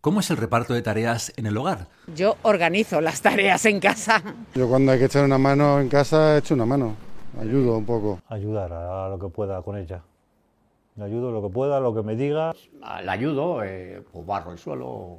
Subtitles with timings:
[0.00, 1.88] ¿Cómo es el reparto de tareas en el hogar?
[2.16, 4.22] Yo organizo las tareas en casa.
[4.54, 6.94] Yo cuando hay que echar una mano en casa, echo una mano.
[7.38, 8.18] Ayudo un poco.
[8.30, 10.00] Ayudar a lo que pueda con ella.
[10.96, 12.54] Le ayudo lo que pueda, lo que me diga.
[13.02, 15.18] Le ayudo, eh, pues barro el suelo,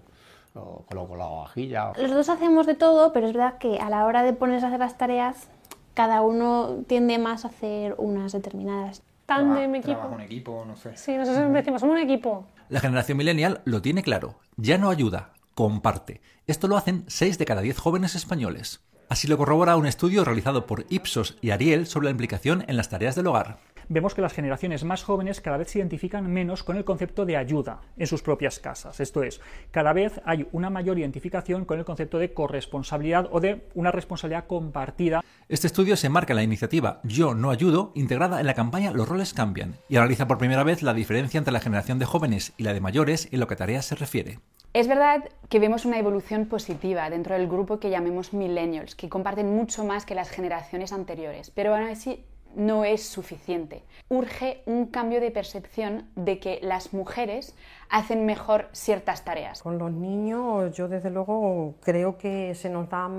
[0.55, 1.93] o coloco la vajilla.
[1.95, 4.69] Los dos hacemos de todo, pero es verdad que a la hora de ponerse a
[4.69, 5.47] hacer las tareas,
[5.93, 9.03] cada uno tiende más a hacer unas determinadas.
[9.27, 9.99] Tándem, equipo.
[9.99, 10.97] Trabajo en equipo, no sé.
[10.97, 12.45] Sí, nosotros decimos, somos un equipo.
[12.71, 14.39] La generación millennial lo tiene claro.
[14.55, 16.21] Ya no ayuda, comparte.
[16.47, 18.79] Esto lo hacen 6 de cada 10 jóvenes españoles.
[19.09, 22.87] Así lo corrobora un estudio realizado por Ipsos y Ariel sobre la implicación en las
[22.87, 23.59] tareas del hogar
[23.91, 27.35] vemos que las generaciones más jóvenes cada vez se identifican menos con el concepto de
[27.35, 29.01] ayuda en sus propias casas.
[29.01, 29.41] Esto es,
[29.71, 34.47] cada vez hay una mayor identificación con el concepto de corresponsabilidad o de una responsabilidad
[34.47, 35.21] compartida.
[35.49, 39.09] Este estudio se marca en la iniciativa Yo no ayudo, integrada en la campaña Los
[39.09, 42.63] roles cambian, y analiza por primera vez la diferencia entre la generación de jóvenes y
[42.63, 44.39] la de mayores en lo que a tareas se refiere.
[44.73, 49.53] Es verdad que vemos una evolución positiva dentro del grupo que llamemos millennials, que comparten
[49.53, 52.23] mucho más que las generaciones anteriores, pero aún así
[52.55, 53.83] no es suficiente.
[54.09, 57.55] Urge un cambio de percepción de que las mujeres
[57.89, 59.61] hacen mejor ciertas tareas.
[59.61, 63.09] Con los niños yo desde luego creo que se nos da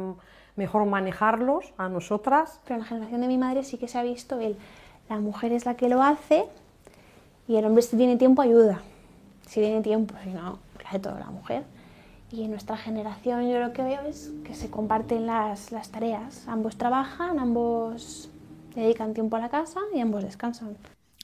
[0.56, 2.60] mejor manejarlos a nosotras.
[2.64, 4.56] Pero en la generación de mi madre sí que se ha visto el
[5.08, 6.47] la mujer es la que lo hace
[7.47, 8.80] y el hombre si tiene tiempo ayuda.
[9.47, 11.64] Si tiene tiempo, si no, lo hace toda la mujer.
[12.30, 16.48] Y en nuestra generación yo lo que veo es que se comparten las, las tareas.
[16.48, 18.30] Ambos trabajan, ambos
[18.81, 20.77] dedican tiempo a la casa y ambos descansan.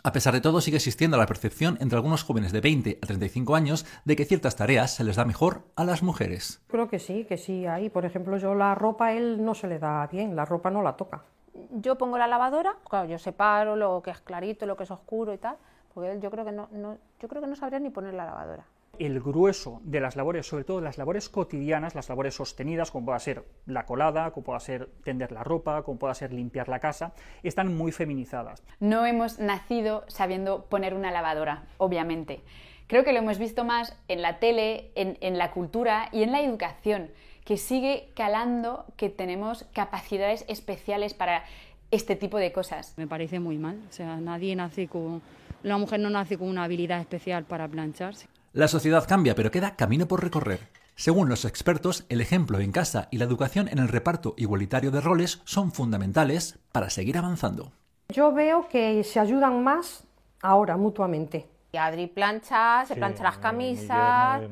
[0.04, 3.56] A pesar de todo, sigue existiendo la percepción entre algunos jóvenes de 20 a 35
[3.56, 6.62] años de que ciertas tareas se les da mejor a las mujeres.
[6.68, 7.90] Creo que sí, que sí hay.
[7.90, 10.82] Por ejemplo, yo la ropa a él no se le da bien, la ropa no
[10.82, 11.24] la toca.
[11.72, 15.34] Yo pongo la lavadora, claro, yo separo lo que es clarito, lo que es oscuro
[15.34, 15.56] y tal,
[15.92, 18.24] porque él yo creo que no, no yo creo que no sabría ni poner la
[18.24, 18.64] lavadora
[18.98, 23.18] el grueso de las labores, sobre todo las labores cotidianas, las labores sostenidas, como pueda
[23.18, 27.12] ser la colada, como pueda ser tender la ropa, como pueda ser limpiar la casa,
[27.42, 28.62] están muy feminizadas.
[28.80, 32.42] No hemos nacido sabiendo poner una lavadora, obviamente.
[32.88, 36.40] Creo que lo hemos visto más en la tele, en, la cultura y en la
[36.40, 37.10] educación,
[37.44, 41.44] que sigue calando que tenemos capacidades especiales para
[41.90, 42.94] este tipo de cosas.
[42.96, 45.20] Me parece muy mal, o sea, nadie nace con...
[45.62, 48.28] La mujer no nace con una habilidad especial para plancharse.
[48.58, 50.58] La sociedad cambia, pero queda camino por recorrer.
[50.96, 55.00] Según los expertos, el ejemplo en casa y la educación en el reparto igualitario de
[55.00, 57.70] roles son fundamentales para seguir avanzando.
[58.08, 60.08] Yo veo que se ayudan más
[60.42, 61.46] ahora mutuamente.
[61.72, 64.42] Adri plancha, se plancha las camisas,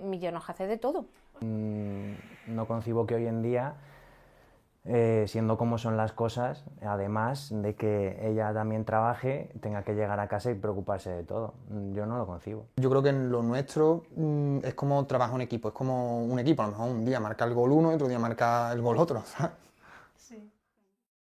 [0.00, 1.06] mi yerno, hace de todo.
[1.40, 2.12] Mm,
[2.46, 3.74] no concibo que hoy en día
[4.86, 10.20] eh, siendo como son las cosas, además de que ella también trabaje, tenga que llegar
[10.20, 11.54] a casa y preocuparse de todo.
[11.92, 12.66] Yo no lo concibo.
[12.76, 16.38] Yo creo que en lo nuestro mm, es como trabajar en equipo, es como un
[16.38, 18.98] equipo, a lo mejor un día marca el gol uno otro día marca el gol
[18.98, 19.22] otro.
[19.36, 19.44] Sí.